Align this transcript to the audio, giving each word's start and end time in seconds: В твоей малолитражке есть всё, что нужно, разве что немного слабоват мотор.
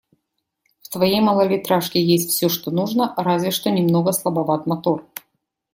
В 0.81 0.89
твоей 0.89 1.21
малолитражке 1.21 2.03
есть 2.03 2.29
всё, 2.31 2.49
что 2.49 2.71
нужно, 2.71 3.13
разве 3.17 3.51
что 3.51 3.69
немного 3.69 4.13
слабоват 4.13 4.65
мотор. 4.65 5.07